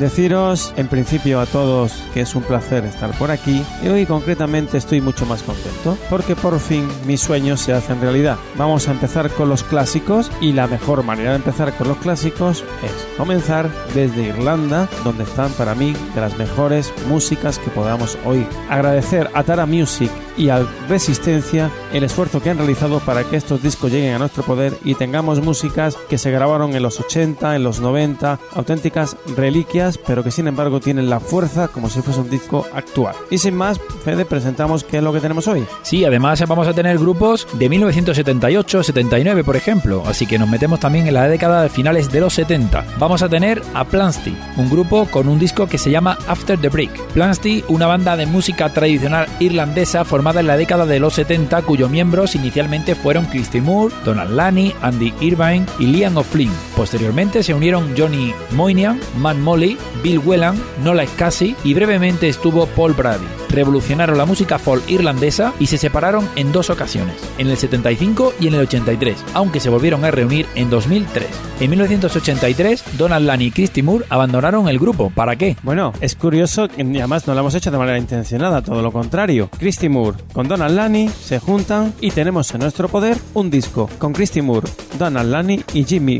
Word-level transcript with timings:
Deciros 0.00 0.72
en 0.78 0.88
principio 0.88 1.40
a 1.40 1.46
todos 1.46 1.92
que 2.14 2.22
es 2.22 2.34
un 2.34 2.42
placer 2.42 2.86
estar 2.86 3.10
por 3.18 3.30
aquí 3.30 3.62
y 3.82 3.88
hoy 3.88 4.06
concretamente 4.06 4.78
estoy 4.78 5.02
mucho 5.02 5.26
más 5.26 5.42
contento 5.42 5.98
porque 6.08 6.34
por 6.34 6.58
fin 6.58 6.88
mis 7.06 7.20
sueños 7.20 7.60
se 7.60 7.74
hacen 7.74 8.00
realidad. 8.00 8.38
Vamos 8.56 8.88
a 8.88 8.92
empezar 8.92 9.28
con 9.28 9.50
los 9.50 9.62
clásicos 9.62 10.32
y 10.40 10.52
la 10.52 10.68
mejor 10.68 11.04
manera 11.04 11.32
de 11.32 11.36
empezar 11.36 11.76
con 11.76 11.88
los 11.88 11.98
clásicos 11.98 12.64
es 12.82 13.16
comenzar 13.18 13.70
desde 13.94 14.28
Irlanda, 14.28 14.88
donde 15.04 15.24
están 15.24 15.52
para 15.52 15.74
mí 15.74 15.94
de 16.14 16.20
las 16.22 16.38
mejores 16.38 16.94
músicas 17.06 17.58
que 17.58 17.68
podamos 17.68 18.16
oír. 18.24 18.46
Agradecer 18.70 19.28
a 19.34 19.42
Tara 19.42 19.66
Music 19.66 20.10
y 20.40 20.48
a 20.48 20.66
Resistencia 20.88 21.70
el 21.92 22.02
esfuerzo 22.02 22.40
que 22.40 22.50
han 22.50 22.56
realizado 22.56 23.00
para 23.00 23.24
que 23.24 23.36
estos 23.36 23.62
discos 23.62 23.92
lleguen 23.92 24.14
a 24.14 24.18
nuestro 24.18 24.42
poder 24.42 24.76
y 24.84 24.94
tengamos 24.94 25.42
músicas 25.42 25.96
que 26.08 26.18
se 26.18 26.30
grabaron 26.30 26.74
en 26.74 26.82
los 26.82 26.98
80, 26.98 27.56
en 27.56 27.62
los 27.62 27.80
90, 27.80 28.38
auténticas 28.54 29.16
reliquias, 29.36 29.98
pero 29.98 30.24
que 30.24 30.30
sin 30.30 30.46
embargo 30.46 30.80
tienen 30.80 31.10
la 31.10 31.20
fuerza 31.20 31.68
como 31.68 31.90
si 31.90 32.00
fuese 32.00 32.20
un 32.20 32.30
disco 32.30 32.66
actual. 32.74 33.14
Y 33.30 33.38
sin 33.38 33.54
más, 33.54 33.78
Fede, 34.04 34.24
presentamos 34.24 34.82
qué 34.82 34.98
es 34.98 35.02
lo 35.02 35.12
que 35.12 35.20
tenemos 35.20 35.46
hoy. 35.46 35.64
Sí, 35.82 36.04
además 36.04 36.42
vamos 36.48 36.66
a 36.66 36.72
tener 36.72 36.98
grupos 36.98 37.46
de 37.52 37.68
1978, 37.68 38.82
79, 38.82 39.44
por 39.44 39.56
ejemplo, 39.56 40.02
así 40.06 40.26
que 40.26 40.38
nos 40.38 40.48
metemos 40.48 40.80
también 40.80 41.06
en 41.06 41.14
la 41.14 41.28
década 41.28 41.62
de 41.62 41.68
finales 41.68 42.10
de 42.10 42.20
los 42.20 42.32
70. 42.34 42.84
Vamos 42.98 43.22
a 43.22 43.28
tener 43.28 43.62
a 43.74 43.84
Plansty, 43.84 44.34
un 44.56 44.70
grupo 44.70 45.06
con 45.06 45.28
un 45.28 45.38
disco 45.38 45.66
que 45.66 45.78
se 45.78 45.90
llama 45.90 46.16
After 46.26 46.58
the 46.58 46.68
Break. 46.68 47.08
Plansty, 47.12 47.64
una 47.68 47.86
banda 47.86 48.16
de 48.16 48.26
música 48.26 48.72
tradicional 48.72 49.26
irlandesa 49.38 50.04
formada 50.04 50.29
en 50.38 50.46
la 50.46 50.56
década 50.56 50.86
de 50.86 51.00
los 51.00 51.14
70, 51.14 51.62
cuyos 51.62 51.90
miembros 51.90 52.36
inicialmente 52.36 52.94
fueron 52.94 53.24
Christy 53.26 53.60
Moore, 53.60 53.92
Donald 54.04 54.30
Lani, 54.30 54.72
Andy 54.80 55.12
Irvine 55.20 55.66
y 55.80 55.86
Liam 55.86 56.16
O'Flynn. 56.16 56.69
Posteriormente 56.80 57.42
se 57.42 57.52
unieron 57.52 57.92
Johnny 57.94 58.32
Moynihan, 58.52 58.98
Matt 59.18 59.36
Molly, 59.36 59.76
Bill 60.02 60.18
Whelan, 60.24 60.58
Nola 60.82 61.06
Scassi 61.06 61.54
y 61.62 61.74
brevemente 61.74 62.26
estuvo 62.26 62.64
Paul 62.68 62.94
Brady. 62.94 63.26
Revolucionaron 63.50 64.16
la 64.16 64.24
música 64.24 64.58
folk 64.58 64.88
irlandesa 64.88 65.52
y 65.58 65.66
se 65.66 65.76
separaron 65.76 66.26
en 66.36 66.52
dos 66.52 66.70
ocasiones, 66.70 67.16
en 67.36 67.48
el 67.48 67.58
75 67.58 68.32
y 68.40 68.46
en 68.46 68.54
el 68.54 68.60
83, 68.60 69.22
aunque 69.34 69.60
se 69.60 69.68
volvieron 69.68 70.06
a 70.06 70.10
reunir 70.10 70.46
en 70.54 70.70
2003. 70.70 71.26
En 71.60 71.68
1983, 71.68 72.84
Donald 72.96 73.26
Lani 73.26 73.46
y 73.46 73.50
Christy 73.50 73.82
Moore 73.82 74.06
abandonaron 74.08 74.66
el 74.66 74.78
grupo. 74.78 75.10
¿Para 75.14 75.36
qué? 75.36 75.58
Bueno, 75.62 75.92
es 76.00 76.14
curioso 76.14 76.68
que 76.68 76.80
además 76.80 77.26
no 77.26 77.34
lo 77.34 77.40
hemos 77.40 77.54
hecho 77.54 77.70
de 77.70 77.76
manera 77.76 77.98
intencionada, 77.98 78.62
todo 78.62 78.80
lo 78.80 78.92
contrario. 78.92 79.50
Christy 79.58 79.90
Moore 79.90 80.16
con 80.32 80.48
Donald 80.48 80.74
Lani 80.74 81.10
se 81.10 81.40
juntan 81.40 81.92
y 82.00 82.12
tenemos 82.12 82.50
en 82.54 82.60
nuestro 82.60 82.88
poder 82.88 83.18
un 83.34 83.50
disco 83.50 83.90
con 83.98 84.14
Christy 84.14 84.40
Moore, 84.40 84.70
Donald 84.98 85.30
Lani 85.30 85.62
y 85.74 85.84
Jimmy 85.84 86.18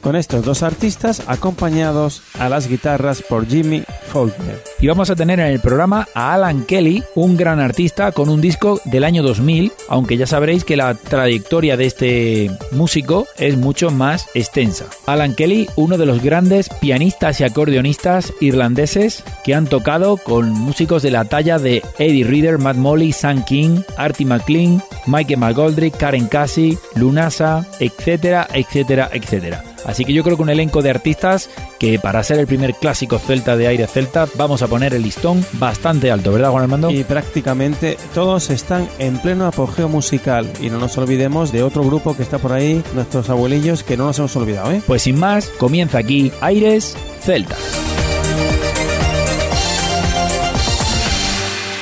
Con 0.00 0.16
estos 0.16 0.44
dos 0.44 0.62
artistas 0.62 1.22
acompañados 1.26 2.22
a 2.38 2.48
las 2.48 2.68
guitarras 2.68 3.22
por 3.22 3.46
Jimmy 3.46 3.82
Faulkner. 4.08 4.62
Y 4.80 4.86
vamos 4.86 5.10
a 5.10 5.16
tener 5.16 5.40
en 5.40 5.46
el 5.46 5.60
programa 5.60 6.08
a 6.14 6.34
Alan 6.34 6.64
Kelly, 6.64 7.02
un 7.14 7.36
gran 7.36 7.60
artista 7.60 8.12
con 8.12 8.28
un 8.28 8.40
disco 8.40 8.80
del 8.84 9.04
año 9.04 9.22
2000, 9.22 9.72
aunque 9.88 10.16
ya 10.16 10.26
sabréis 10.26 10.64
que 10.64 10.76
la 10.76 10.94
trayectoria 10.94 11.76
de 11.76 11.86
este 11.86 12.50
músico 12.72 13.26
es 13.36 13.56
mucho 13.56 13.90
más 13.90 14.28
extensa. 14.34 14.86
Alan 15.06 15.34
Kelly, 15.34 15.68
uno 15.76 15.98
de 15.98 16.06
los 16.06 16.22
grandes 16.22 16.68
pianistas 16.68 17.40
y 17.40 17.44
acordeonistas 17.44 18.32
irlandeses 18.40 19.24
que 19.44 19.54
han 19.54 19.66
tocado 19.66 20.16
con 20.16 20.50
músicos 20.50 21.02
de 21.02 21.10
la 21.10 21.24
talla 21.24 21.58
de 21.58 21.82
Eddie 21.98 22.24
Reader, 22.24 22.58
Matt 22.58 22.76
Molly, 22.76 23.12
Sam 23.12 23.44
King, 23.44 23.80
Artie 23.96 24.26
McLean, 24.26 24.82
Michael 25.06 25.40
McGoldrick, 25.40 25.96
Karen 25.96 26.26
Cassie, 26.26 26.78
Lunasa, 26.94 27.66
etcétera, 27.80 28.48
etcétera, 28.52 29.10
etcétera. 29.12 29.67
Así 29.84 30.04
que 30.04 30.12
yo 30.12 30.22
creo 30.22 30.36
que 30.36 30.42
un 30.42 30.50
elenco 30.50 30.82
de 30.82 30.90
artistas 30.90 31.50
que 31.78 31.98
para 31.98 32.22
ser 32.22 32.38
el 32.38 32.46
primer 32.46 32.74
clásico 32.74 33.18
celta 33.18 33.56
de 33.56 33.66
aire 33.68 33.86
celta 33.86 34.26
vamos 34.34 34.62
a 34.62 34.68
poner 34.68 34.94
el 34.94 35.02
listón 35.02 35.44
bastante 35.54 36.10
alto, 36.10 36.32
¿verdad 36.32 36.50
Juan 36.50 36.64
Armando? 36.64 36.90
Y 36.90 37.04
prácticamente 37.04 37.96
todos 38.14 38.50
están 38.50 38.88
en 38.98 39.18
pleno 39.18 39.46
apogeo 39.46 39.88
musical 39.88 40.50
y 40.60 40.70
no 40.70 40.78
nos 40.78 40.96
olvidemos 40.98 41.52
de 41.52 41.62
otro 41.62 41.84
grupo 41.84 42.16
que 42.16 42.22
está 42.22 42.38
por 42.38 42.52
ahí, 42.52 42.82
nuestros 42.94 43.30
abuelillos, 43.30 43.82
que 43.82 43.96
no 43.96 44.06
nos 44.06 44.18
hemos 44.18 44.34
olvidado, 44.36 44.72
¿eh? 44.72 44.82
Pues 44.86 45.02
sin 45.02 45.18
más, 45.18 45.48
comienza 45.48 45.98
aquí 45.98 46.32
Aires 46.40 46.96
Celtas. 47.20 47.58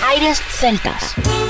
Aires 0.08 0.40
Celtas. 0.58 1.45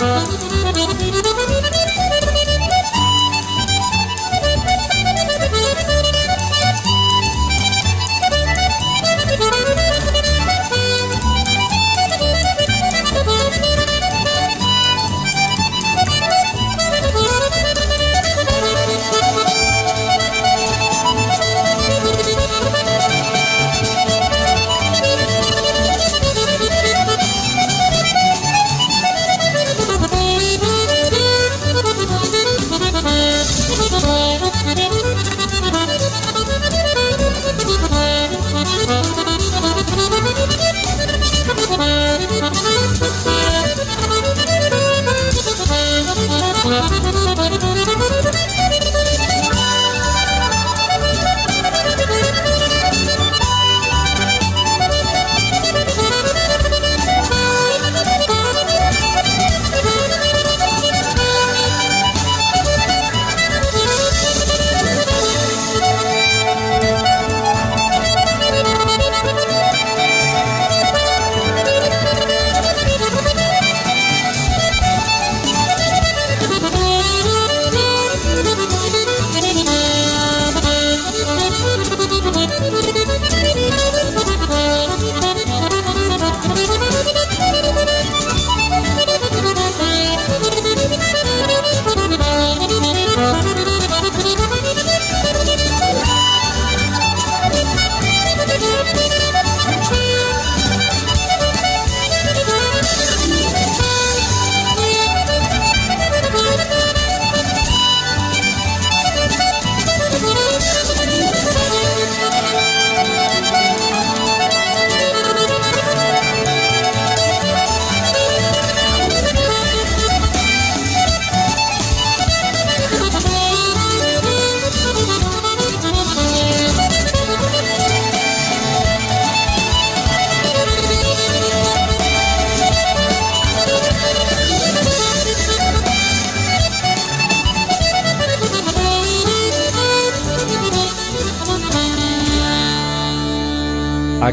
Música 0.00 1.03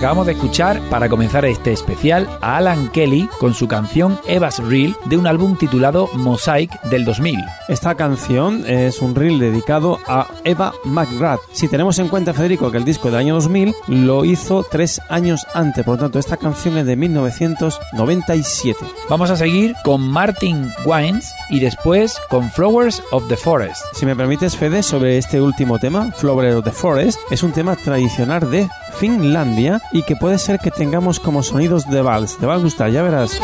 Acabamos 0.02 0.26
de 0.26 0.32
escuchar, 0.32 0.82
para 0.90 1.10
comenzar 1.10 1.46
este 1.46 1.72
especial, 1.72 2.28
a 2.42 2.58
Alan 2.58 2.90
Kelly 2.90 3.30
con 3.40 3.54
su 3.54 3.68
canción 3.68 4.20
Eva's 4.26 4.58
Reel 4.58 4.96
de 5.06 5.16
un 5.16 5.28
álbum 5.28 5.56
titulado 5.56 6.10
Mosaic 6.16 6.82
del 6.86 7.06
2000. 7.06 7.38
Esta 7.72 7.96
canción 7.96 8.66
es 8.68 9.02
un 9.02 9.16
reel 9.16 9.40
dedicado 9.40 9.98
a 10.06 10.28
Eva 10.44 10.74
McGrath. 10.84 11.40
Si 11.54 11.70
tenemos 11.70 12.00
en 12.00 12.10
cuenta, 12.10 12.34
Federico, 12.34 12.70
que 12.70 12.78
el 12.78 12.84
disco 12.84 13.08
del 13.08 13.16
año 13.16 13.36
2000 13.36 13.74
lo 13.88 14.26
hizo 14.26 14.66
tres 14.70 15.00
años 15.08 15.48
antes, 15.54 15.86
por 15.86 15.96
lo 15.96 16.02
tanto, 16.02 16.20
esta 16.20 16.36
canción 16.36 16.78
es 16.78 16.86
de 16.86 16.98
1997. 16.98 18.78
Vamos 19.10 19.32
a 19.32 19.38
seguir 19.38 19.74
con 19.86 20.02
Martin 20.02 20.70
Wines 20.84 21.34
y 21.50 21.62
después 21.62 22.18
con 22.30 22.52
Flowers 22.52 23.02
of 23.12 23.30
the 23.30 23.38
Forest. 23.38 23.82
Si 23.94 24.06
me 24.06 24.18
permites, 24.18 24.58
Fede, 24.58 24.84
sobre 24.84 25.18
este 25.18 25.40
último 25.40 25.80
tema, 25.80 26.12
Flowers 26.12 26.54
of 26.56 26.66
the 26.66 26.72
Forest, 26.72 27.22
es 27.32 27.42
un 27.42 27.54
tema 27.54 27.78
tradicional 27.78 28.52
de 28.52 28.68
Finlandia 29.00 29.82
y 29.94 30.04
que 30.04 30.18
puede 30.18 30.40
ser 30.40 30.60
que 30.60 30.72
tengamos 30.72 31.22
como 31.22 31.42
sonidos 31.42 31.90
de 31.90 32.02
vals. 32.02 32.38
Te 32.38 32.46
va 32.46 32.56
a 32.56 32.58
gustar, 32.58 32.92
ya 32.92 33.02
verás. 33.02 33.40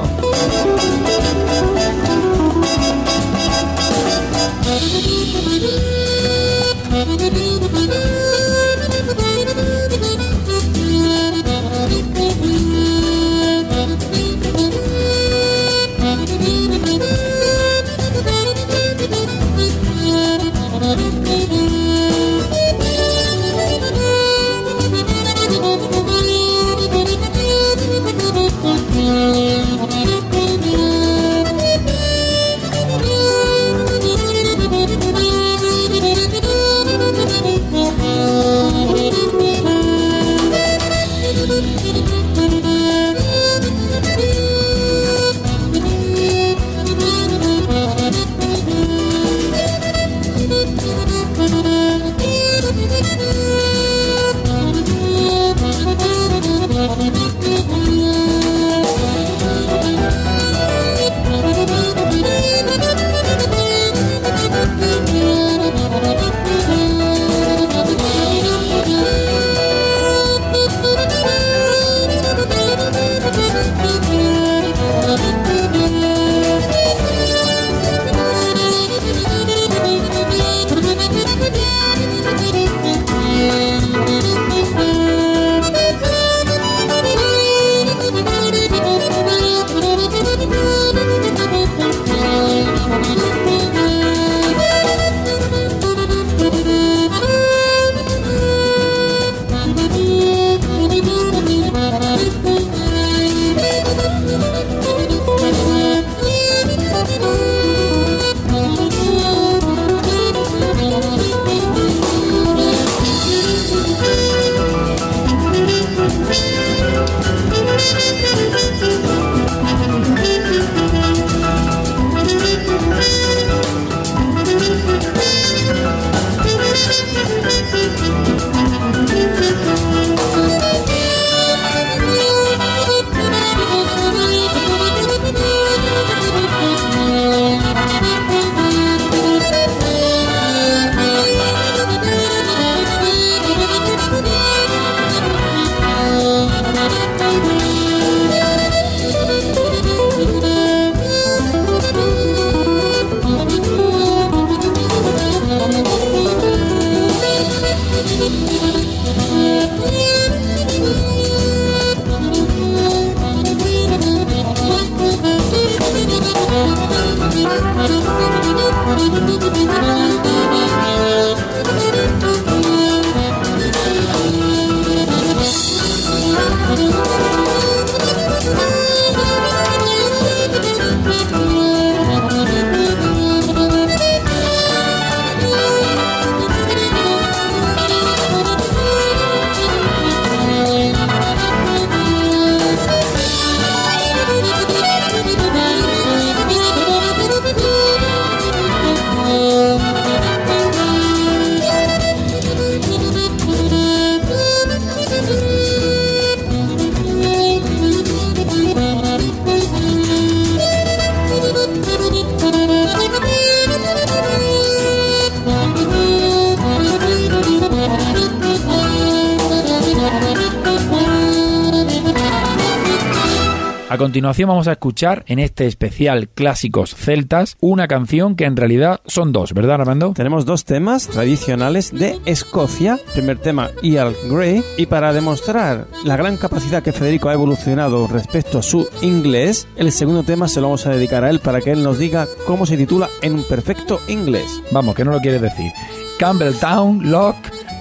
continuación 224.12 224.50
vamos 224.50 224.68
a 224.68 224.74
escuchar 224.74 225.24
en 225.27 225.39
este 225.39 225.68
especial 225.68 226.27
Clásicos 226.27 226.94
Celtas 226.94 227.56
una 227.62 227.88
canción 227.88 228.36
que 228.36 228.44
en 228.44 228.58
realidad 228.58 229.00
son 229.06 229.32
dos, 229.32 229.53
¿verdad 229.53 229.80
Armando? 229.80 230.12
Tenemos 230.13 230.44
dos 230.44 230.65
temas 230.65 231.08
tradicionales 231.08 231.94
de 231.94 232.20
Escocia. 232.25 233.00
Primer 233.13 233.38
tema, 233.38 233.70
Earl 233.82 234.13
Grey. 234.30 234.65
Y 234.75 234.88
para 234.88 235.13
demostrar 235.13 235.88
la 236.03 236.18
gran 236.18 236.36
capacidad 236.36 236.84
que 236.84 236.91
Federico 236.91 237.30
ha 237.30 237.34
evolucionado 237.34 238.06
respecto 238.08 238.60
a 238.60 238.63
su 238.63 238.86
inglés, 239.01 239.65
el 239.77 239.94
segundo 239.94 240.24
tema 240.24 240.50
se 240.50 240.60
lo 240.60 240.68
vamos 240.68 240.86
a 240.86 240.91
dedicar 240.91 241.24
a 241.24 241.30
él 241.30 241.39
para 241.39 241.62
que 241.62 241.72
él 241.72 241.82
nos 241.82 241.98
diga 241.98 242.27
cómo 242.46 242.65
se 242.65 242.75
titula 242.75 243.08
en 243.22 243.36
un 243.36 243.46
perfecto 243.46 244.01
inglés. 244.10 244.62
Vamos, 244.74 244.94
que 244.94 245.06
no 245.06 245.12
lo 245.12 245.22
quieres 245.22 245.41
decir. 245.41 245.72
Campbelltown 246.20 247.10
Lock 247.10 247.36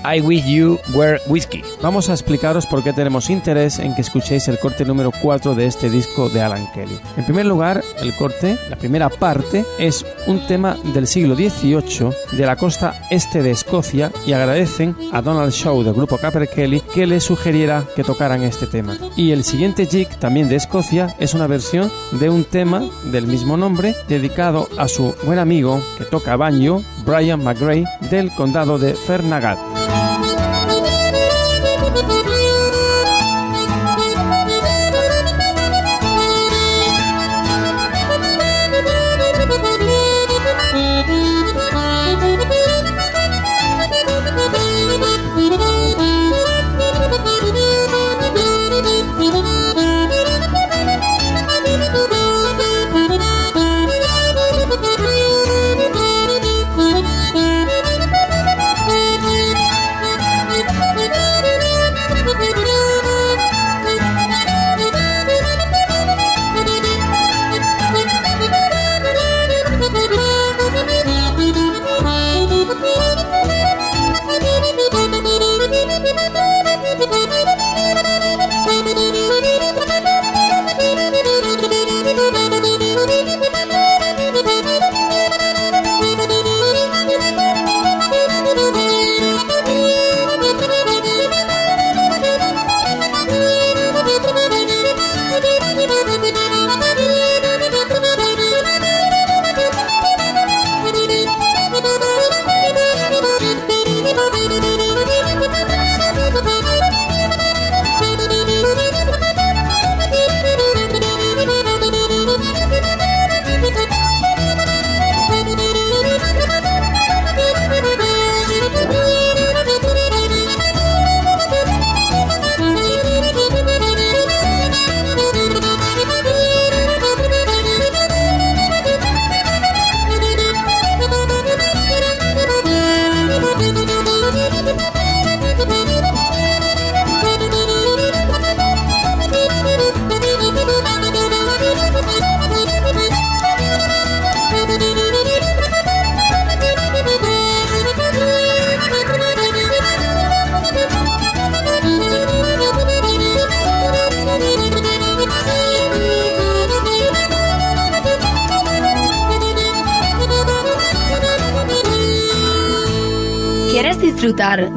I 0.05 0.21
Wish 0.21 0.47
You 0.47 0.79
Were 0.95 1.21
Whiskey. 1.27 1.63
Vamos 1.83 2.09
a 2.09 2.13
explicaros 2.13 2.67
por 2.67 2.83
qué 2.83 2.93
tenemos 2.93 3.31
interés 3.31 3.79
en 3.79 3.95
que 3.95 4.01
escuchéis 4.01 4.49
el 4.49 4.59
corte 4.59 4.85
número 4.85 5.11
4 5.23 5.55
de 5.55 5.67
este 5.67 5.91
disco 5.91 6.29
de 6.29 6.43
Alan 6.43 6.67
Kelly. 6.73 6.99
En 7.17 7.25
primer 7.25 7.47
lugar, 7.47 7.83
el 8.01 8.15
corte, 8.15 8.59
la 8.69 8.77
primera 8.77 9.09
parte, 9.09 9.65
es 9.79 10.05
un 10.27 10.47
tema 10.47 10.77
del 10.95 11.07
siglo 11.07 11.35
XVIII 11.35 12.11
de 12.33 12.47
la 12.47 12.57
costa 12.57 13.09
este 13.11 13.43
de 13.43 13.51
Escocia 13.51 14.11
y 14.27 14.33
agradecen 14.33 14.97
a 15.13 15.23
Donald 15.23 15.53
Shaw 15.53 15.83
del 15.83 15.95
grupo 15.95 16.19
Capper 16.19 16.49
Kelly 16.49 16.81
que 16.95 17.07
le 17.07 17.21
sugiriera 17.21 17.85
que 17.95 18.05
tocaran 18.05 18.43
este 18.43 18.67
tema. 18.67 18.97
Y 19.17 19.33
el 19.33 19.45
siguiente 19.45 19.87
jig, 19.87 20.09
también 20.19 20.49
de 20.49 20.57
Escocia, 20.57 21.15
es 21.19 21.35
una 21.35 21.47
versión 21.47 21.91
de 22.13 22.31
un 22.31 22.45
tema 22.45 22.83
del 23.05 23.27
mismo 23.27 23.57
nombre 23.57 23.95
dedicado 24.09 24.69
a 24.79 24.89
su 24.89 25.15
buen 25.25 25.39
amigo 25.39 25.83
que 25.99 26.05
toca 26.05 26.37
banjo, 26.37 26.83
Brian 27.05 27.43
McGray, 27.43 27.85
del 28.11 28.31
condado 28.35 28.79
de 28.79 28.95
Fernagat. 28.95 29.59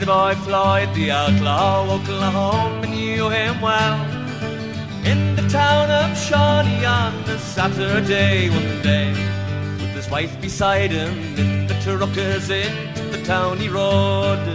pretty 0.00 0.12
boy 0.12 0.34
Floyd 0.44 0.94
the 0.94 1.10
outlaw, 1.10 1.84
Oklahoma 1.90 2.86
knew 2.86 3.28
him 3.28 3.60
well. 3.60 4.00
In 5.04 5.36
the 5.36 5.46
town 5.48 5.90
of 5.90 6.16
Shawnee 6.16 6.84
on 6.86 7.12
a 7.28 7.38
Saturday 7.38 8.48
one 8.48 8.82
day, 8.82 9.10
with 9.78 9.94
his 9.94 10.08
wife 10.08 10.40
beside 10.40 10.90
him 10.90 11.12
in 11.36 11.66
the 11.66 11.74
truckers 11.82 12.48
into 12.48 13.02
the 13.10 13.22
town 13.24 13.58
he 13.58 13.68
rode. 13.68 14.46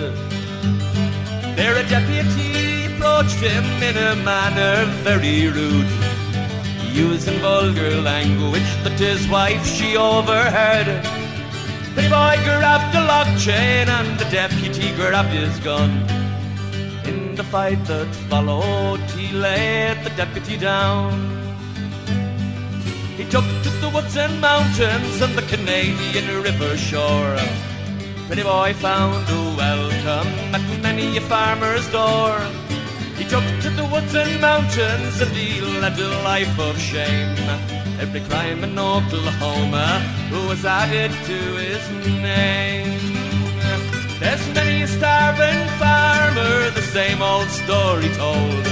There 1.55 1.77
a 1.77 1.87
deputy 1.89 2.85
approached 2.87 3.39
him 3.39 3.65
in 3.83 3.97
a 3.97 4.15
manner 4.23 4.85
very 5.03 5.47
rude, 5.47 5.91
using 6.91 7.37
vulgar 7.39 8.01
language 8.01 8.71
that 8.83 8.99
his 8.99 9.27
wife 9.27 9.65
she 9.65 9.95
overheard. 9.95 10.87
The 11.95 12.09
boy 12.09 12.35
grabbed 12.43 12.93
the 12.93 13.01
lock 13.01 13.27
chain 13.37 13.87
and 13.87 14.19
the 14.19 14.25
deputy 14.25 14.54
grabbed 14.93 15.29
his 15.29 15.57
gun. 15.59 15.91
In 17.05 17.35
the 17.35 17.43
fight 17.43 17.83
that 17.85 18.13
followed, 18.29 18.99
he 19.17 19.31
laid 19.33 20.03
the 20.03 20.11
deputy 20.11 20.57
down. 20.57 21.11
He 23.17 23.23
took 23.25 23.45
to 23.63 23.69
the 23.81 23.89
woods 23.93 24.17
and 24.17 24.41
mountains 24.41 25.21
and 25.21 25.33
the 25.35 25.43
Canadian 25.43 26.27
river 26.43 26.75
shore. 26.77 27.37
Pretty 28.27 28.43
boy 28.43 28.73
found 28.73 29.23
a 29.29 29.41
welcome 29.55 30.27
at 30.55 30.65
many 30.81 31.15
a 31.17 31.21
farmer's 31.21 31.87
door. 31.91 32.35
He 33.17 33.23
took 33.23 33.45
to 33.61 33.69
the 33.69 33.85
woods 33.85 34.13
and 34.13 34.41
mountains 34.41 35.21
and 35.21 35.31
he 35.31 35.61
led 35.61 35.97
a 35.97 36.09
life 36.23 36.59
of 36.59 36.77
shame. 36.77 37.37
Every 37.99 38.21
crime 38.21 38.63
in 38.63 38.77
Oklahoma 38.77 39.87
was 40.49 40.65
added 40.65 41.11
to 41.29 41.37
his 41.63 41.83
name. 42.21 42.99
There's 44.19 44.54
starving 44.97 45.67
farmer, 45.77 46.69
the 46.71 46.81
same 46.81 47.21
old 47.21 47.49
story 47.49 48.09
told. 48.15 48.65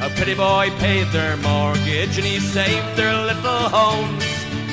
A 0.00 0.08
pretty 0.16 0.34
boy 0.34 0.70
paid 0.78 1.06
their 1.08 1.36
mortgage 1.36 2.16
and 2.16 2.26
he 2.26 2.38
saved 2.40 2.96
their 2.96 3.16
little 3.28 3.64
homes. 3.76 4.24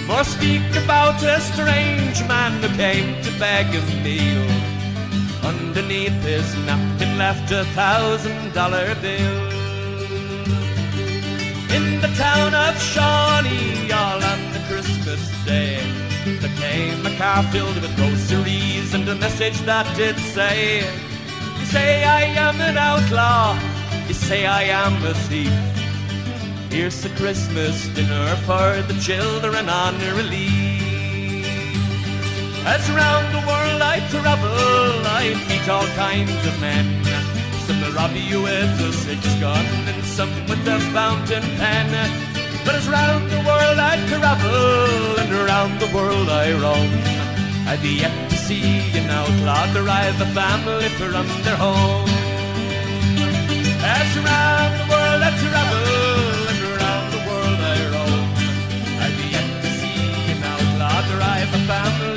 More 0.07 0.23
speak 0.23 0.63
about 0.83 1.21
a 1.21 1.39
strange 1.41 2.19
man 2.27 2.51
who 2.63 2.69
came 2.77 3.21
to 3.23 3.31
beg 3.39 3.67
a 3.79 3.83
meal. 4.03 4.47
Underneath 5.51 6.19
his 6.23 6.47
napkin 6.65 7.17
left 7.17 7.51
a 7.51 7.63
thousand 7.79 8.53
dollar 8.53 8.95
bill. 9.03 9.37
In 11.77 11.85
the 12.01 12.11
town 12.25 12.51
of 12.55 12.73
Shawnee, 12.81 13.91
all 13.91 14.23
on 14.31 14.41
the 14.53 14.61
Christmas 14.69 15.21
day, 15.45 16.08
there 16.25 16.55
came 16.57 17.05
a 17.05 17.15
car 17.17 17.43
filled 17.51 17.75
with 17.81 17.95
groceries 17.95 18.93
and 18.93 19.07
a 19.07 19.15
message 19.15 19.59
that 19.61 19.85
did 19.95 20.17
say, 20.17 20.79
You 21.59 21.65
say 21.65 22.03
I 22.03 22.21
am 22.21 22.59
an 22.61 22.77
outlaw, 22.77 23.57
you 24.07 24.13
say 24.13 24.45
I 24.45 24.63
am 24.63 25.03
a 25.05 25.13
thief. 25.13 25.53
Here's 26.69 27.03
a 27.05 27.09
Christmas 27.09 27.87
dinner 27.89 28.35
for 28.47 28.81
the 28.91 28.99
children 29.01 29.69
on 29.69 29.95
relief. 30.15 30.79
As 32.65 32.89
round 32.91 33.27
the 33.33 33.43
world 33.47 33.81
I 33.81 33.99
travel, 34.11 35.07
I 35.21 35.33
meet 35.47 35.67
all 35.69 35.87
kinds 35.95 36.45
of 36.45 36.59
men. 36.59 37.03
Some 37.65 37.95
rob 37.95 38.11
you 38.13 38.43
with 38.43 38.81
a 38.81 38.91
six 38.93 39.23
gun, 39.35 39.65
and 39.87 40.03
some 40.03 40.31
with 40.47 40.67
a 40.67 40.79
fountain 40.91 41.43
pen. 41.57 42.28
But 42.65 42.75
as 42.75 42.87
round 42.87 43.29
the 43.29 43.41
world 43.49 43.79
I 43.91 43.95
travel, 44.07 45.19
and 45.21 45.31
around 45.33 45.79
the 45.79 45.89
world 45.95 46.29
I 46.29 46.51
roam, 46.63 46.91
I'd 47.67 47.81
be 47.81 47.93
yet 48.03 48.29
to 48.29 48.37
see 48.37 48.81
an 48.99 49.09
outlaw 49.09 49.71
derive 49.73 50.19
a 50.21 50.29
family 50.39 50.89
from 50.99 51.27
their 51.45 51.57
home. 51.57 52.09
As 53.97 54.09
around 54.21 54.73
the 54.81 54.87
world 54.93 55.21
I 55.29 55.31
travel, 55.43 55.87
and 56.51 56.61
around 56.73 57.07
the 57.15 57.21
world 57.27 57.59
I 57.73 57.77
roam, 57.93 58.27
I've 59.03 59.19
yet 59.35 59.49
to 59.63 59.69
see 59.79 60.01
an 60.33 60.41
outlaw 60.53 60.97
derive 61.11 61.53
a 61.53 61.61
family 61.71 62.08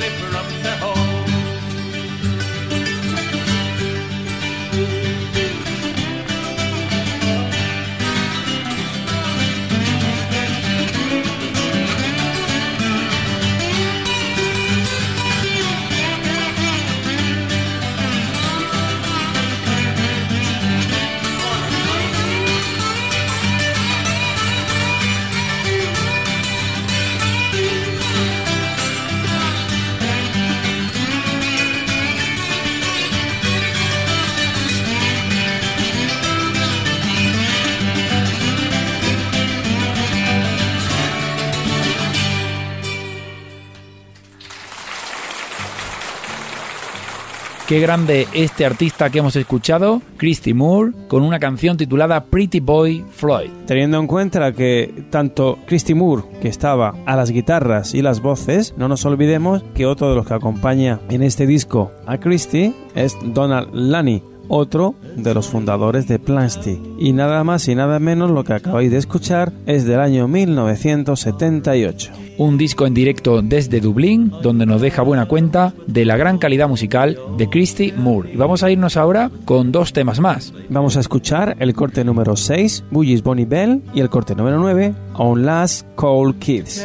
Qué 47.73 47.79
grande 47.79 48.27
este 48.33 48.67
artista 48.67 49.09
que 49.09 49.17
hemos 49.17 49.35
escuchado, 49.35 50.03
Christy 50.17 50.53
Moore, 50.53 50.91
con 51.07 51.23
una 51.23 51.39
canción 51.39 51.75
titulada 51.75 52.25
Pretty 52.25 52.59
Boy 52.59 53.03
Floyd. 53.09 53.49
Teniendo 53.65 53.97
en 53.97 54.05
cuenta 54.05 54.51
que 54.51 55.07
tanto 55.09 55.57
Christy 55.65 55.95
Moore, 55.95 56.21
que 56.39 56.49
estaba 56.49 56.93
a 57.07 57.15
las 57.15 57.31
guitarras 57.31 57.95
y 57.95 58.03
las 58.03 58.21
voces, 58.21 58.75
no 58.77 58.87
nos 58.87 59.03
olvidemos 59.07 59.63
que 59.73 59.87
otro 59.87 60.07
de 60.11 60.15
los 60.15 60.27
que 60.27 60.35
acompaña 60.35 60.99
en 61.09 61.23
este 61.23 61.47
disco 61.47 61.91
a 62.05 62.19
Christy 62.19 62.75
es 62.93 63.17
Donald 63.23 63.69
Lani, 63.73 64.21
otro 64.47 64.95
de 65.15 65.33
los 65.33 65.47
fundadores 65.47 66.07
de 66.07 66.19
Plastic. 66.19 66.79
Y 66.97 67.13
nada 67.13 67.43
más 67.43 67.67
y 67.67 67.75
nada 67.75 67.99
menos 67.99 68.31
lo 68.31 68.43
que 68.43 68.53
acabáis 68.53 68.91
de 68.91 68.97
escuchar 68.97 69.51
es 69.65 69.85
del 69.85 69.99
año 69.99 70.27
1978. 70.27 72.11
Un 72.37 72.57
disco 72.57 72.87
en 72.87 72.93
directo 72.93 73.41
desde 73.41 73.79
Dublín, 73.79 74.31
donde 74.41 74.65
nos 74.65 74.81
deja 74.81 75.03
buena 75.03 75.27
cuenta 75.27 75.73
de 75.85 76.03
la 76.05 76.17
gran 76.17 76.39
calidad 76.39 76.67
musical 76.67 77.17
de 77.37 77.47
Christy 77.47 77.93
Moore. 77.95 78.33
Y 78.33 78.37
vamos 78.37 78.63
a 78.63 78.71
irnos 78.71 78.97
ahora 78.97 79.29
con 79.45 79.71
dos 79.71 79.93
temas 79.93 80.19
más. 80.19 80.53
Vamos 80.69 80.97
a 80.97 80.99
escuchar 80.99 81.55
el 81.59 81.73
corte 81.73 82.03
número 82.03 82.35
6, 82.35 82.85
Bullies 82.89 83.21
Bonnie 83.21 83.45
Bell, 83.45 83.83
y 83.93 83.99
el 83.99 84.09
corte 84.09 84.35
número 84.35 84.57
9, 84.59 84.93
On 85.15 85.45
Last 85.45 85.85
Call 85.95 86.35
Kids. 86.39 86.83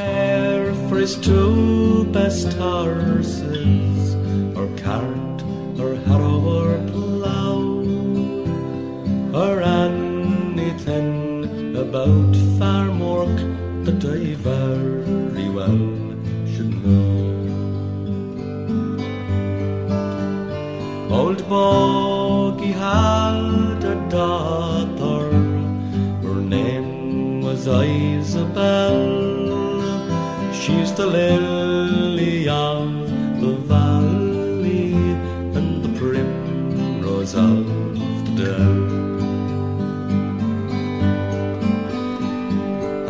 Or 9.35 9.61
anything 9.63 11.19
about 11.77 12.35
farm 12.59 13.01
work 13.01 13.37
that 13.85 14.05
I 14.05 14.35
very 14.35 15.49
well 15.51 15.79
should 16.53 16.73
know. 16.85 17.29
Old 21.11 21.49
Boggy 21.49 22.73
had 22.73 23.85
a 23.85 24.09
daughter, 24.09 25.31
her 26.23 26.41
name 26.41 27.43
was 27.43 27.67
Isabel. 27.67 28.99
She's 30.53 30.93
the 30.95 31.07
lily 31.07 32.49
of 32.49 32.98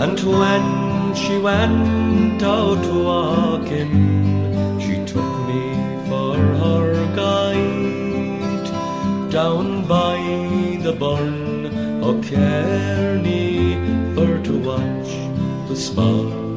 And 0.01 0.19
when 0.21 1.13
she 1.13 1.39
went 1.39 2.41
out 2.41 2.79
walking, 2.87 4.79
she 4.79 4.95
took 5.05 5.33
me 5.49 5.75
for 6.09 6.37
her 6.63 7.17
guide. 7.17 8.67
Down 9.29 9.89
by 9.89 10.17
the 10.85 10.93
burn 10.93 11.67
of 12.01 12.25
Kearney 12.25 13.75
for 14.15 14.39
to 14.45 14.59
watch 14.71 15.11
the 15.69 15.75
small 15.75 16.48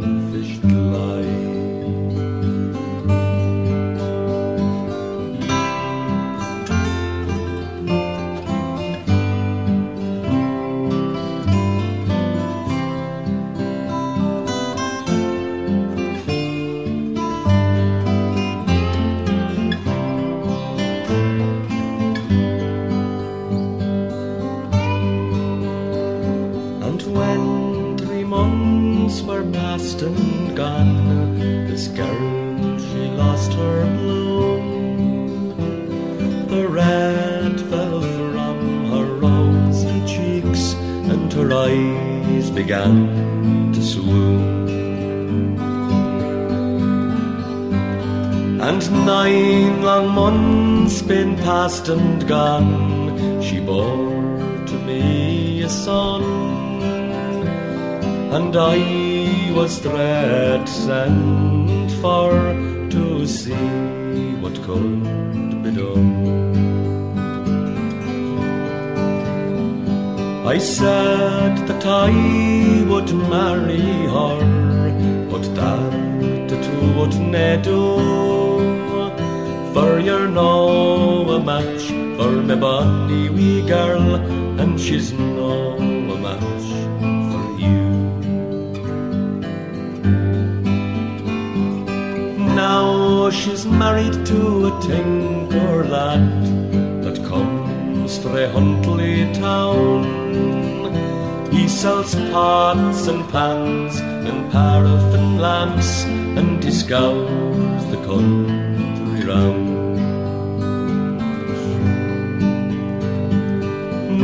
began 42.62 43.74
to 43.74 43.82
swoon. 43.82 44.40
And 48.70 48.82
nine 49.06 49.82
long 49.82 50.08
months 50.22 51.02
been 51.02 51.36
past 51.38 51.90
and 51.90 52.28
gone, 52.28 53.42
she 53.42 53.60
bore 53.60 54.38
to 54.70 54.76
me 54.88 55.64
a 55.64 55.70
son, 55.70 56.24
and 58.38 58.56
I 58.56 58.78
was 59.56 59.82
dread 59.82 60.70
sent 60.70 61.92
for 62.02 62.30
to 62.96 63.26
see 63.26 64.36
what 64.44 64.56
could 64.66 65.01
I 70.52 70.58
said 70.58 71.66
that 71.70 71.86
I 71.86 72.12
would 72.90 73.10
marry 73.32 73.80
her, 74.16 74.38
but 75.32 75.44
that 75.56 76.52
it 76.52 76.66
wouldn't 76.94 77.64
do. 77.64 77.82
For 79.74 80.00
you're 80.02 80.28
no 80.28 81.38
a 81.38 81.40
match 81.42 81.84
for 82.18 82.32
me 82.48 82.56
bonny 82.58 83.30
wee 83.30 83.66
girl, 83.66 84.16
and 84.60 84.78
she's 84.78 85.14
no 85.14 85.78
a 85.78 86.18
match 86.26 86.68
for 87.32 87.46
you. 87.66 87.84
Now 92.64 93.30
she's 93.30 93.66
married 93.66 94.26
to 94.26 94.68
a 94.68 94.82
tinker 94.82 95.86
lad 95.86 96.44
that 97.04 97.24
comes 97.30 98.18
frae 98.18 98.52
Huntley 98.52 99.32
town. 99.34 100.21
He 101.52 101.68
sells 101.68 102.16
pots 102.32 103.08
and 103.08 103.28
pans 103.30 104.00
and 104.00 104.52
paraffin 104.52 105.38
lamps, 105.38 106.06
and 106.40 106.64
he 106.64 106.72
scours 106.72 107.86
the 107.94 108.00
country 108.10 109.22
round. 109.32 109.70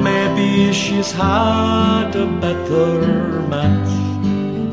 Maybe 0.04 0.74
she's 0.74 1.12
had 1.12 2.16
a 2.16 2.28
better 2.46 3.42
match, 3.54 3.94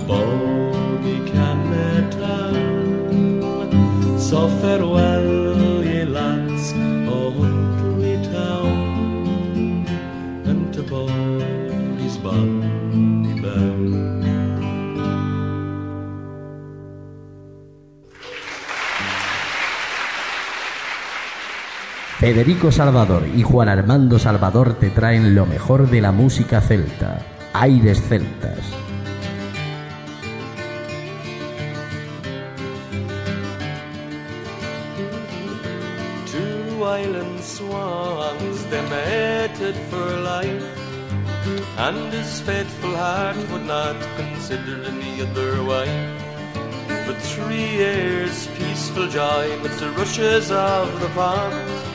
Bobby 0.07 1.17
can 1.31 2.11
tell. 2.11 2.59
So 4.19 4.49
farewell, 4.61 5.44
Federico 22.25 22.73
Salvador 22.73 23.29
y 23.37 23.43
Juan 23.43 23.69
Armando 23.69 24.19
Salvador 24.19 24.79
te 24.79 24.89
traen 24.89 25.35
lo 25.35 25.45
mejor 25.45 25.91
de 25.91 26.01
la 26.01 26.11
música 26.11 26.63
celta, 26.63 27.19
aires 27.53 28.01
celtas. 28.01 28.61
Two 36.33 36.83
island 36.83 37.41
swans, 37.43 38.65
they 38.71 38.81
for 39.91 40.17
life. 40.23 40.65
And 41.77 42.11
his 42.15 42.41
faithful 42.41 42.97
heart 42.97 43.37
would 43.53 43.67
not 43.67 43.97
consider 44.17 44.83
any 44.87 45.21
other 45.21 45.63
wife. 45.63 45.91
But 47.07 47.19
three 47.19 47.77
years' 47.77 48.49
peaceful 48.57 49.09
joy 49.11 49.61
with 49.63 49.79
the 49.79 49.91
rushes 49.91 50.51
of 50.51 50.89
the 51.03 51.09
pond. 51.15 51.94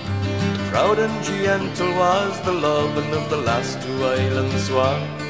Proud 0.70 1.00
and 1.00 1.24
gentle 1.24 1.92
was 1.96 2.40
the 2.42 2.52
loving 2.52 3.12
of 3.14 3.28
the 3.32 3.38
last 3.38 3.82
two 3.82 4.06
island 4.06 4.54
swans. 4.60 5.24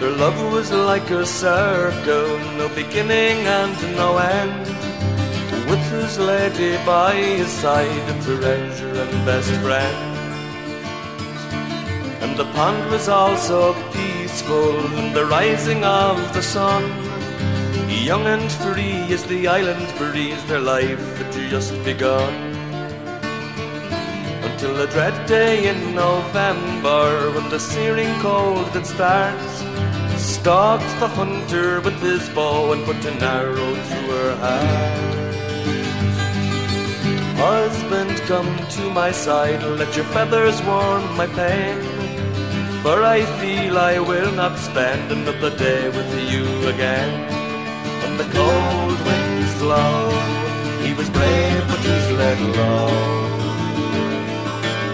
Their 0.00 0.12
love 0.12 0.52
was 0.52 0.72
like 0.72 1.10
a 1.10 1.26
circle, 1.26 2.38
no 2.56 2.68
beginning 2.74 3.46
and 3.46 3.76
no 3.96 4.16
end. 4.16 4.66
With 5.68 5.84
his 5.90 6.18
lady 6.18 6.76
by 6.86 7.14
his 7.14 7.50
side, 7.50 8.08
a 8.08 8.16
treasure 8.22 8.94
and 9.04 9.26
best 9.26 9.52
friend. 9.60 9.98
And 12.22 12.34
the 12.36 12.46
pond 12.56 12.90
was 12.90 13.08
also 13.08 13.74
peaceful 13.92 14.74
in 14.98 15.12
the 15.12 15.26
rising 15.26 15.84
of 15.84 16.16
the 16.32 16.42
sun. 16.42 16.82
Young 17.90 18.24
and 18.26 18.50
free 18.50 19.12
as 19.12 19.24
the 19.24 19.48
island 19.48 19.86
breeze, 19.98 20.42
their 20.46 20.60
life 20.60 21.04
had 21.18 21.32
just 21.50 21.74
begun. 21.84 22.57
Until 24.60 24.80
a 24.80 24.88
dread 24.88 25.28
day 25.28 25.68
in 25.68 25.94
November, 25.94 27.30
when 27.30 27.48
the 27.48 27.60
searing 27.60 28.12
cold 28.18 28.72
did 28.72 28.84
start, 28.84 29.38
stalked 30.18 30.98
the 30.98 31.06
hunter 31.06 31.80
with 31.80 31.94
his 32.02 32.28
bow 32.30 32.72
and 32.72 32.84
put 32.84 32.96
an 33.04 33.22
arrow 33.22 33.74
through 33.86 34.10
her 34.18 34.34
heart. 34.42 35.14
Husband, 37.38 38.10
come 38.26 38.50
to 38.70 38.90
my 38.90 39.12
side, 39.12 39.62
let 39.62 39.94
your 39.94 40.06
feathers 40.06 40.60
warm 40.62 41.04
my 41.16 41.28
pain. 41.28 41.78
For 42.82 43.04
I 43.04 43.20
feel 43.38 43.78
I 43.78 44.00
will 44.00 44.32
not 44.32 44.58
spend 44.58 45.12
another 45.12 45.56
day 45.56 45.86
with 45.86 46.10
you 46.32 46.46
again. 46.66 47.12
And 48.02 48.18
the 48.18 48.28
cold 48.34 48.98
winds 49.06 49.54
blow, 49.62 50.10
he 50.82 50.94
was 50.94 51.08
brave 51.10 51.62
but 51.68 51.78
he's 51.78 52.10
let 52.18 52.40
low. 52.56 53.37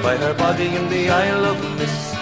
By 0.04 0.18
her 0.18 0.34
body 0.34 0.66
in 0.66 0.90
the 0.90 1.08
Isle 1.08 1.46
of 1.46 1.58
Mist, 1.78 2.14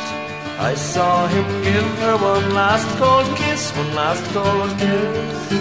I 0.60 0.72
saw 0.76 1.26
him 1.26 1.46
give 1.64 1.98
her 2.04 2.16
one 2.16 2.54
last 2.54 2.86
cold 2.96 3.26
kiss, 3.36 3.72
one 3.76 3.92
last 3.92 4.24
cold 4.32 4.70
kiss. 4.78 5.52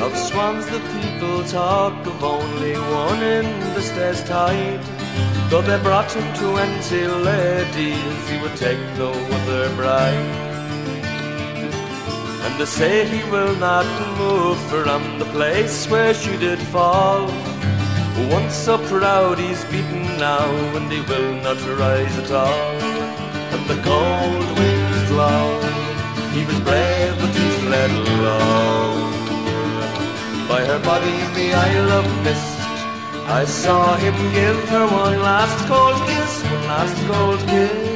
Of 0.00 0.16
swans 0.16 0.66
the 0.68 0.80
people 0.94 1.44
talk 1.44 2.06
of 2.06 2.24
only 2.24 2.76
one 2.76 3.22
in 3.22 3.46
the 3.74 3.82
stairs 3.82 4.24
tide. 4.24 4.80
Though 5.50 5.60
they 5.60 5.78
brought 5.82 6.10
him 6.10 6.26
twenty 6.34 7.06
ladies, 7.06 8.28
he 8.30 8.40
would 8.40 8.56
take 8.56 8.80
no 8.96 9.12
other 9.12 9.68
bride. 9.76 10.43
And 12.54 12.60
they 12.60 12.66
say 12.66 13.04
he 13.04 13.28
will 13.32 13.56
not 13.56 13.84
move 14.16 14.56
from 14.70 15.18
the 15.18 15.24
place 15.24 15.88
where 15.90 16.14
she 16.14 16.36
did 16.36 16.60
fall. 16.60 17.26
Once 18.30 18.54
so 18.54 18.78
proud 18.86 19.40
he's 19.40 19.64
beaten 19.64 20.04
now, 20.18 20.46
and 20.76 20.86
he 20.92 21.00
will 21.00 21.34
not 21.42 21.58
rise 21.76 22.16
at 22.16 22.30
all. 22.30 22.70
And 23.54 23.66
the 23.66 23.74
cold 23.82 24.46
winds 24.56 25.10
blow. 25.10 25.60
He 26.30 26.44
was 26.46 26.60
brave, 26.60 27.18
but 27.18 27.34
he's 27.34 27.64
let 27.64 27.90
low 28.22 29.10
by 30.48 30.64
her 30.64 30.78
body 30.78 31.10
in 31.10 31.34
the 31.34 31.54
Isle 31.54 31.90
of 31.98 32.06
Mist. 32.22 32.58
I 33.26 33.44
saw 33.46 33.96
him 33.96 34.14
give 34.32 34.68
her 34.68 34.86
one 34.86 35.18
last 35.18 35.58
cold 35.66 36.00
kiss, 36.06 36.42
one 36.44 36.66
last 36.68 36.96
cold 37.10 37.40
kiss. 37.48 37.94